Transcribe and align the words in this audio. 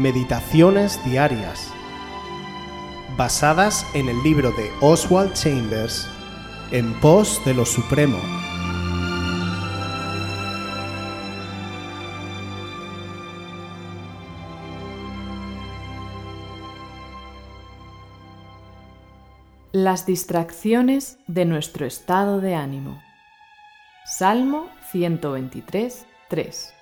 Meditaciones 0.00 0.98
Diarias, 1.04 1.70
basadas 3.18 3.86
en 3.92 4.08
el 4.08 4.22
libro 4.22 4.50
de 4.52 4.72
Oswald 4.80 5.34
Chambers, 5.34 6.08
En 6.70 6.98
pos 7.00 7.38
de 7.44 7.52
lo 7.52 7.66
Supremo. 7.66 8.16
Las 19.72 20.06
distracciones 20.06 21.18
de 21.26 21.44
nuestro 21.44 21.84
estado 21.84 22.40
de 22.40 22.54
ánimo. 22.54 23.02
Salmo 24.06 24.70
123, 24.92 26.06
3. 26.30 26.79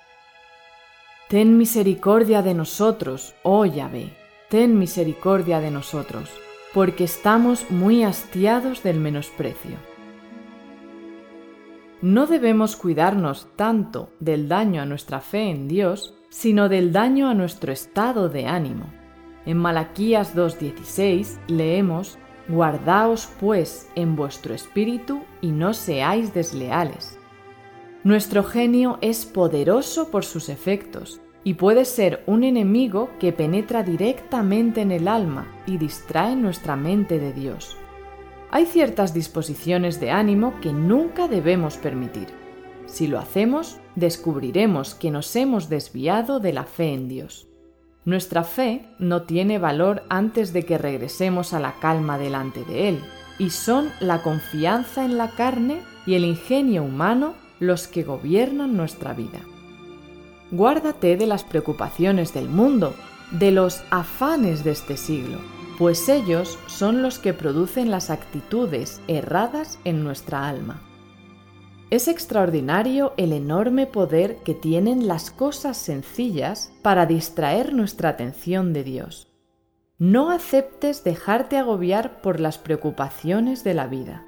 Ten 1.29 1.57
misericordia 1.57 2.41
de 2.41 2.55
nosotros, 2.55 3.35
oh 3.43 3.63
Yahvé, 3.63 4.17
ten 4.49 4.79
misericordia 4.79 5.59
de 5.59 5.69
nosotros, 5.69 6.27
porque 6.73 7.03
estamos 7.03 7.69
muy 7.69 8.03
hastiados 8.03 8.81
del 8.81 8.99
menosprecio. 8.99 9.77
No 12.01 12.25
debemos 12.25 12.75
cuidarnos 12.75 13.47
tanto 13.55 14.09
del 14.19 14.47
daño 14.47 14.81
a 14.81 14.87
nuestra 14.87 15.21
fe 15.21 15.51
en 15.51 15.67
Dios, 15.67 16.15
sino 16.29 16.67
del 16.67 16.91
daño 16.91 17.29
a 17.29 17.35
nuestro 17.35 17.71
estado 17.71 18.29
de 18.29 18.47
ánimo. 18.47 18.91
En 19.45 19.57
Malaquías 19.59 20.35
2.16 20.35 21.37
leemos, 21.45 22.17
Guardaos 22.47 23.29
pues 23.39 23.87
en 23.93 24.15
vuestro 24.15 24.55
espíritu 24.55 25.21
y 25.41 25.51
no 25.51 25.75
seáis 25.75 26.33
desleales 26.33 27.18
nuestro 28.03 28.43
genio 28.43 28.97
es 29.01 29.25
poderoso 29.25 30.09
por 30.09 30.23
sus 30.23 30.49
efectos 30.49 31.19
y 31.43 31.55
puede 31.55 31.85
ser 31.85 32.23
un 32.27 32.43
enemigo 32.43 33.09
que 33.19 33.33
penetra 33.33 33.83
directamente 33.83 34.81
en 34.81 34.91
el 34.91 35.07
alma 35.07 35.47
y 35.65 35.77
distrae 35.77 36.35
nuestra 36.35 36.75
mente 36.75 37.19
de 37.19 37.33
Dios. 37.33 37.77
Hay 38.51 38.65
ciertas 38.65 39.13
disposiciones 39.13 39.99
de 39.99 40.11
ánimo 40.11 40.59
que 40.61 40.73
nunca 40.73 41.27
debemos 41.27 41.77
permitir. 41.77 42.27
Si 42.87 43.07
lo 43.07 43.19
hacemos, 43.19 43.79
descubriremos 43.95 44.95
que 44.95 45.11
nos 45.11 45.35
hemos 45.35 45.69
desviado 45.69 46.39
de 46.39 46.53
la 46.53 46.63
fe 46.63 46.93
en 46.93 47.07
Dios. 47.07 47.47
Nuestra 48.05 48.43
fe 48.43 48.87
no 48.97 49.23
tiene 49.23 49.59
valor 49.59 50.03
antes 50.09 50.53
de 50.53 50.63
que 50.63 50.77
regresemos 50.77 51.53
a 51.53 51.59
la 51.59 51.75
calma 51.79 52.17
delante 52.17 52.63
de 52.63 52.89
Él, 52.89 52.99
y 53.37 53.51
son 53.51 53.89
la 53.99 54.23
confianza 54.23 55.05
en 55.05 55.17
la 55.17 55.29
carne 55.31 55.81
y 56.07 56.15
el 56.15 56.25
ingenio 56.25 56.83
humano 56.83 57.35
los 57.59 57.87
que 57.87 58.03
gobiernan 58.03 58.75
nuestra 58.77 59.13
vida. 59.13 59.39
Guárdate 60.51 61.15
de 61.17 61.27
las 61.27 61.43
preocupaciones 61.43 62.33
del 62.33 62.49
mundo, 62.49 62.95
de 63.31 63.51
los 63.51 63.83
afanes 63.91 64.63
de 64.63 64.71
este 64.71 64.97
siglo, 64.97 65.37
pues 65.77 66.09
ellos 66.09 66.57
son 66.67 67.01
los 67.01 67.19
que 67.19 67.33
producen 67.33 67.91
las 67.91 68.09
actitudes 68.09 68.99
erradas 69.07 69.79
en 69.85 70.03
nuestra 70.03 70.47
alma. 70.49 70.81
Es 71.89 72.07
extraordinario 72.07 73.13
el 73.17 73.33
enorme 73.33 73.87
poder 73.87 74.37
que 74.43 74.53
tienen 74.53 75.07
las 75.07 75.31
cosas 75.31 75.77
sencillas 75.77 76.71
para 76.81 77.05
distraer 77.05 77.73
nuestra 77.73 78.09
atención 78.09 78.73
de 78.73 78.83
Dios. 78.83 79.27
No 79.97 80.31
aceptes 80.31 81.03
dejarte 81.03 81.57
agobiar 81.57 82.21
por 82.21 82.39
las 82.39 82.57
preocupaciones 82.57 83.63
de 83.63 83.73
la 83.73 83.87
vida. 83.87 84.25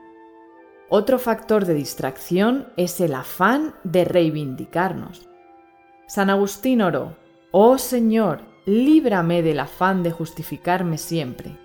Otro 0.93 1.19
factor 1.19 1.63
de 1.63 1.73
distracción 1.73 2.67
es 2.75 2.99
el 2.99 3.13
afán 3.15 3.75
de 3.85 4.03
reivindicarnos. 4.03 5.29
San 6.05 6.29
Agustín 6.29 6.81
oró, 6.81 7.15
Oh 7.51 7.77
Señor, 7.77 8.41
líbrame 8.65 9.41
del 9.41 9.61
afán 9.61 10.03
de 10.03 10.11
justificarme 10.11 10.97
siempre. 10.97 11.57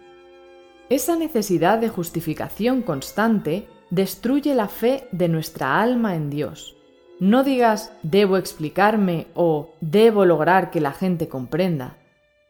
Esa 0.90 1.16
necesidad 1.16 1.80
de 1.80 1.88
justificación 1.88 2.82
constante 2.82 3.66
destruye 3.90 4.54
la 4.54 4.68
fe 4.68 5.08
de 5.10 5.26
nuestra 5.26 5.82
alma 5.82 6.14
en 6.14 6.30
Dios. 6.30 6.76
No 7.18 7.42
digas 7.42 7.90
debo 8.04 8.36
explicarme 8.36 9.26
o 9.34 9.74
debo 9.80 10.24
lograr 10.24 10.70
que 10.70 10.80
la 10.80 10.92
gente 10.92 11.26
comprenda. 11.26 11.98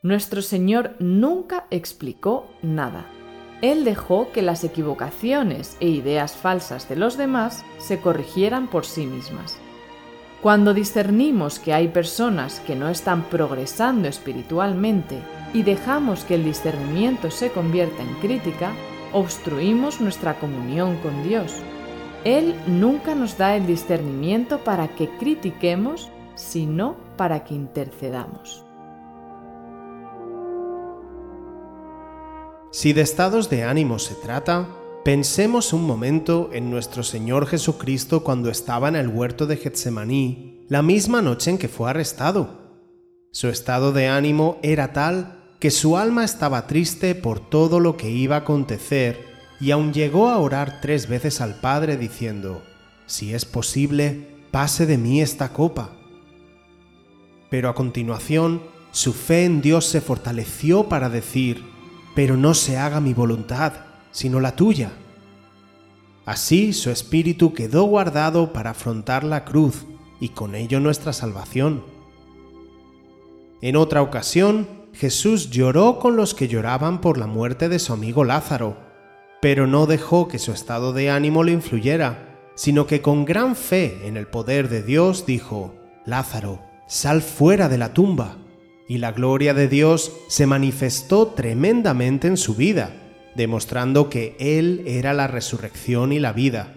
Nuestro 0.02 0.42
Señor 0.42 0.94
nunca 0.98 1.68
explicó 1.70 2.50
nada. 2.60 3.06
Él 3.62 3.84
dejó 3.84 4.30
que 4.32 4.42
las 4.42 4.64
equivocaciones 4.64 5.76
e 5.80 5.88
ideas 5.88 6.36
falsas 6.36 6.88
de 6.88 6.96
los 6.96 7.16
demás 7.16 7.64
se 7.78 8.00
corrigieran 8.00 8.68
por 8.68 8.84
sí 8.84 9.06
mismas. 9.06 9.58
Cuando 10.42 10.74
discernimos 10.74 11.58
que 11.58 11.72
hay 11.72 11.88
personas 11.88 12.60
que 12.60 12.76
no 12.76 12.88
están 12.88 13.24
progresando 13.24 14.06
espiritualmente 14.08 15.22
y 15.54 15.62
dejamos 15.62 16.24
que 16.24 16.34
el 16.34 16.44
discernimiento 16.44 17.30
se 17.30 17.50
convierta 17.50 18.02
en 18.02 18.14
crítica, 18.16 18.72
obstruimos 19.12 20.00
nuestra 20.00 20.38
comunión 20.38 20.96
con 20.98 21.26
Dios. 21.26 21.54
Él 22.24 22.54
nunca 22.66 23.14
nos 23.14 23.38
da 23.38 23.56
el 23.56 23.66
discernimiento 23.66 24.58
para 24.58 24.88
que 24.88 25.08
critiquemos, 25.16 26.10
sino 26.34 26.96
para 27.16 27.44
que 27.44 27.54
intercedamos. 27.54 28.65
Si 32.76 32.92
de 32.92 33.00
estados 33.00 33.48
de 33.48 33.64
ánimo 33.64 33.98
se 33.98 34.14
trata, 34.14 34.68
pensemos 35.02 35.72
un 35.72 35.86
momento 35.86 36.50
en 36.52 36.70
nuestro 36.70 37.02
Señor 37.02 37.46
Jesucristo 37.46 38.22
cuando 38.22 38.50
estaba 38.50 38.86
en 38.88 38.96
el 38.96 39.08
huerto 39.08 39.46
de 39.46 39.56
Getsemaní, 39.56 40.66
la 40.68 40.82
misma 40.82 41.22
noche 41.22 41.52
en 41.52 41.56
que 41.56 41.68
fue 41.68 41.88
arrestado. 41.88 42.84
Su 43.32 43.48
estado 43.48 43.92
de 43.92 44.08
ánimo 44.08 44.58
era 44.62 44.92
tal 44.92 45.56
que 45.58 45.70
su 45.70 45.96
alma 45.96 46.22
estaba 46.22 46.66
triste 46.66 47.14
por 47.14 47.40
todo 47.40 47.80
lo 47.80 47.96
que 47.96 48.10
iba 48.10 48.36
a 48.36 48.40
acontecer 48.40 49.24
y 49.58 49.70
aun 49.70 49.94
llegó 49.94 50.28
a 50.28 50.36
orar 50.36 50.82
tres 50.82 51.08
veces 51.08 51.40
al 51.40 51.58
Padre 51.60 51.96
diciendo, 51.96 52.62
Si 53.06 53.32
es 53.32 53.46
posible, 53.46 54.36
pase 54.50 54.84
de 54.84 54.98
mí 54.98 55.22
esta 55.22 55.54
copa. 55.54 55.92
Pero 57.48 57.70
a 57.70 57.74
continuación, 57.74 58.60
su 58.90 59.14
fe 59.14 59.46
en 59.46 59.62
Dios 59.62 59.86
se 59.86 60.02
fortaleció 60.02 60.90
para 60.90 61.08
decir, 61.08 61.74
pero 62.16 62.38
no 62.38 62.54
se 62.54 62.78
haga 62.78 62.98
mi 62.98 63.12
voluntad, 63.12 63.74
sino 64.10 64.40
la 64.40 64.56
tuya. 64.56 64.90
Así 66.24 66.72
su 66.72 66.90
espíritu 66.90 67.52
quedó 67.52 67.84
guardado 67.84 68.54
para 68.54 68.70
afrontar 68.70 69.22
la 69.22 69.44
cruz 69.44 69.84
y 70.18 70.30
con 70.30 70.54
ello 70.54 70.80
nuestra 70.80 71.12
salvación. 71.12 71.84
En 73.60 73.76
otra 73.76 74.00
ocasión, 74.00 74.66
Jesús 74.94 75.50
lloró 75.50 75.98
con 75.98 76.16
los 76.16 76.32
que 76.32 76.48
lloraban 76.48 77.02
por 77.02 77.18
la 77.18 77.26
muerte 77.26 77.68
de 77.68 77.78
su 77.78 77.92
amigo 77.92 78.24
Lázaro, 78.24 78.78
pero 79.42 79.66
no 79.66 79.84
dejó 79.84 80.26
que 80.26 80.38
su 80.38 80.52
estado 80.52 80.94
de 80.94 81.10
ánimo 81.10 81.44
le 81.44 81.52
influyera, 81.52 82.50
sino 82.54 82.86
que 82.86 83.02
con 83.02 83.26
gran 83.26 83.54
fe 83.56 84.08
en 84.08 84.16
el 84.16 84.26
poder 84.26 84.70
de 84.70 84.82
Dios 84.82 85.26
dijo, 85.26 85.74
Lázaro, 86.06 86.62
sal 86.88 87.20
fuera 87.20 87.68
de 87.68 87.76
la 87.76 87.92
tumba 87.92 88.38
y 88.88 88.98
la 88.98 89.12
gloria 89.12 89.54
de 89.54 89.68
Dios 89.68 90.12
se 90.28 90.46
manifestó 90.46 91.28
tremendamente 91.28 92.28
en 92.28 92.36
su 92.36 92.54
vida, 92.54 92.92
demostrando 93.34 94.08
que 94.08 94.36
Él 94.38 94.82
era 94.86 95.12
la 95.12 95.26
resurrección 95.26 96.12
y 96.12 96.18
la 96.18 96.32
vida. 96.32 96.76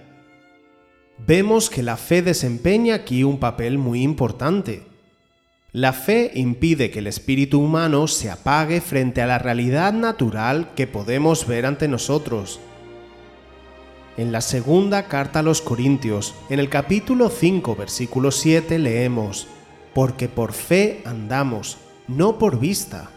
Vemos 1.26 1.70
que 1.70 1.84
la 1.84 1.98
fe 1.98 2.22
desempeña 2.22 2.96
aquí 2.96 3.24
un 3.24 3.40
papel 3.40 3.78
muy 3.78 4.02
importante. 4.02 4.84
La 5.72 5.94
fe 5.94 6.32
impide 6.34 6.90
que 6.90 7.00
el 7.00 7.08
espíritu 7.08 7.60
humano 7.62 8.08
se 8.08 8.32
apague 8.32 8.82
frente 8.82 9.22
a 9.22 9.28
la 9.28 9.38
realidad 9.38 9.94
natural 9.94 10.72
que 10.76 10.88
podemos 10.88 11.46
ver 11.46 11.66
ante 11.66 11.88
nosotros. 11.88 12.60
En 14.18 14.32
la 14.32 14.42
segunda 14.42 15.08
carta 15.08 15.40
a 15.40 15.44
los 15.44 15.62
Corintios, 15.62 16.34
en 16.50 16.60
el 16.60 16.70
capítulo 16.70 17.30
5, 17.30 17.76
versículo 17.76 18.32
7, 18.32 18.80
leemos, 18.80 19.48
Porque 19.94 20.28
por 20.28 20.54
fe 20.54 21.02
andamos, 21.06 21.78
no 22.10 22.38
por 22.40 22.60
vista. 22.60 23.10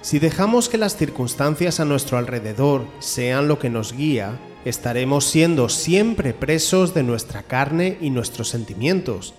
Si 0.00 0.18
dejamos 0.18 0.68
que 0.68 0.78
las 0.78 0.96
circunstancias 0.96 1.78
a 1.78 1.84
nuestro 1.84 2.18
alrededor 2.18 2.86
sean 2.98 3.48
lo 3.48 3.58
que 3.58 3.70
nos 3.70 3.92
guía, 3.92 4.38
estaremos 4.64 5.26
siendo 5.26 5.68
siempre 5.68 6.32
presos 6.32 6.94
de 6.94 7.02
nuestra 7.02 7.42
carne 7.42 7.98
y 8.00 8.10
nuestros 8.10 8.48
sentimientos. 8.48 9.34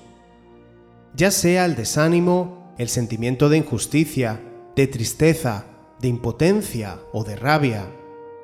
Ya 1.16 1.32
sea 1.32 1.66
el 1.66 1.76
desánimo, 1.76 2.74
el 2.78 2.90
sentimiento 2.90 3.50
de 3.50 3.58
injusticia, 3.58 4.42
de 4.76 4.88
tristeza, 4.88 5.66
de 6.00 6.08
impotencia 6.08 7.00
o 7.14 7.24
de 7.24 7.36
rabia, 7.36 7.88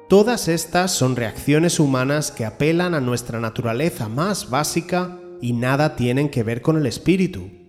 todas 0.07 0.47
estas 0.47 0.91
son 0.91 1.15
reacciones 1.15 1.79
humanas 1.79 2.31
que 2.31 2.45
apelan 2.45 2.93
a 2.93 3.01
nuestra 3.01 3.39
naturaleza 3.39 4.09
más 4.09 4.49
básica 4.49 5.19
y 5.41 5.53
nada 5.53 5.95
tienen 5.95 6.29
que 6.29 6.43
ver 6.43 6.61
con 6.61 6.77
el 6.77 6.85
espíritu. 6.85 7.60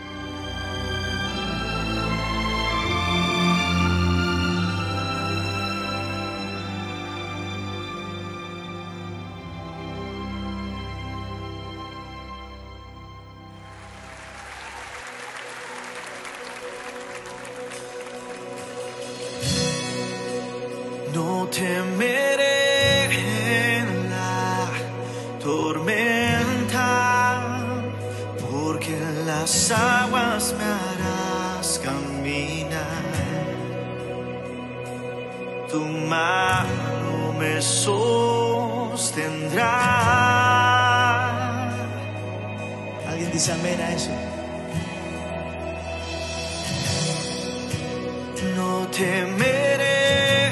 No 48.55 48.87
temeré 48.87 50.45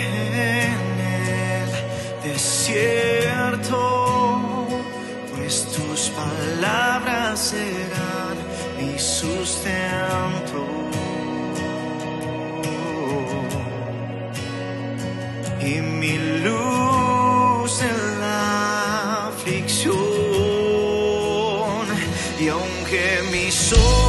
en 0.65 0.99
el 0.99 1.69
desierto, 2.33 3.79
pues 5.33 5.67
tus 5.67 6.09
palabras 6.09 7.39
serán 7.39 8.35
mi 8.77 8.99
sustento. 8.99 10.67
Y 15.61 15.79
mi 15.79 16.17
luz. 16.43 16.80
说。 23.51 24.00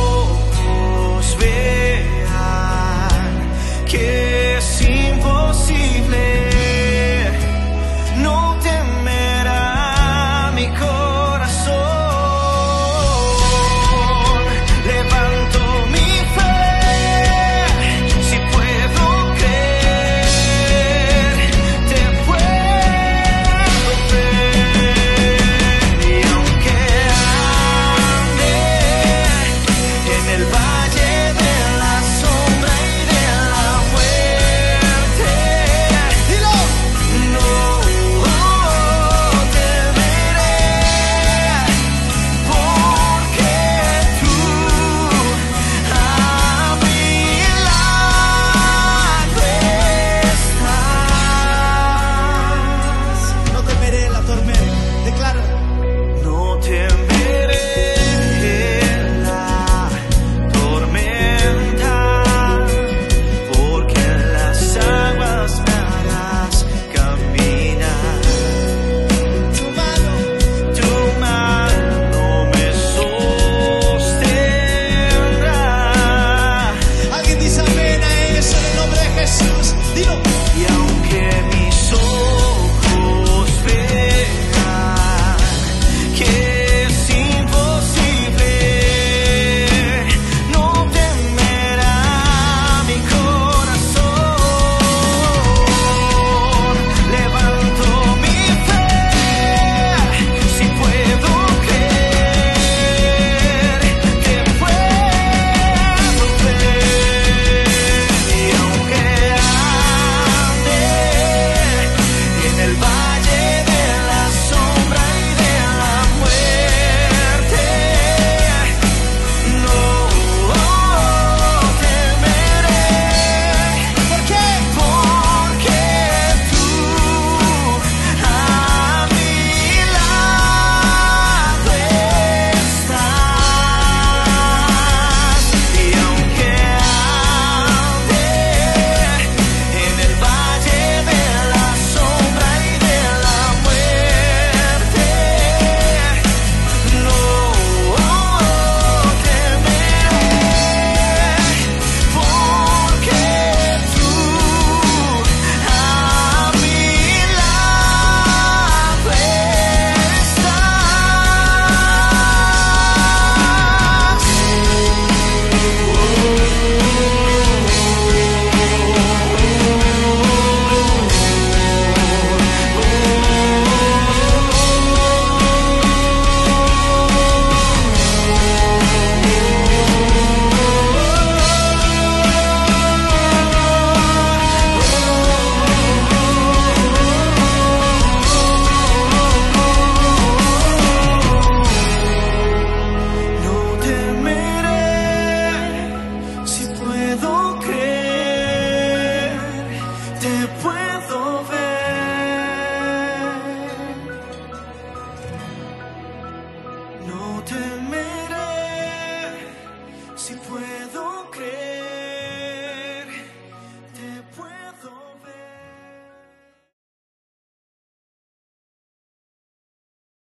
te 200.23 200.47
puedo. 200.63 200.82